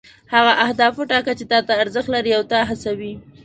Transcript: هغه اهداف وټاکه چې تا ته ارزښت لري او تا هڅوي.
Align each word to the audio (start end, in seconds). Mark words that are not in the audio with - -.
هغه 0.33 0.51
اهداف 0.65 0.93
وټاکه 0.97 1.33
چې 1.39 1.45
تا 1.51 1.59
ته 1.67 1.73
ارزښت 1.83 2.09
لري 2.15 2.31
او 2.37 2.43
تا 2.51 2.59
هڅوي. 2.69 3.13